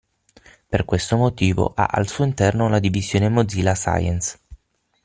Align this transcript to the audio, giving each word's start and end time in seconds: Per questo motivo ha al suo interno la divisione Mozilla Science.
Per 0.67 0.83
questo 0.83 1.15
motivo 1.15 1.73
ha 1.75 1.85
al 1.85 2.07
suo 2.07 2.25
interno 2.25 2.67
la 2.67 2.79
divisione 2.79 3.29
Mozilla 3.29 3.75
Science. 3.75 4.35